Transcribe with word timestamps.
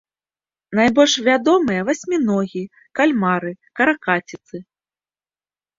Найбольш 0.79 1.13
вядомыя 1.27 1.81
васьміногі, 1.89 2.63
кальмары, 3.01 3.51
каракаціцы. 3.83 4.57